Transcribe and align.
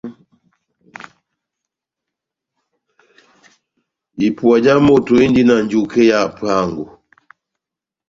Ipuwa 4.27 4.55
já 4.63 4.75
moto 4.87 5.13
indi 5.25 5.41
na 5.45 5.55
njuke 5.63 6.01
ya 6.09 6.17
hapuango. 6.23 6.85